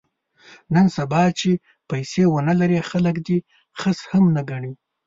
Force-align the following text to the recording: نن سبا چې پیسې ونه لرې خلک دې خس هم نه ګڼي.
نن 0.73 0.85
سبا 0.97 1.21
چې 1.39 1.51
پیسې 1.89 2.23
ونه 2.27 2.53
لرې 2.61 2.79
خلک 2.89 3.15
دې 3.27 3.37
خس 3.79 3.99
هم 4.11 4.23
نه 4.35 4.41
ګڼي. 4.49 4.71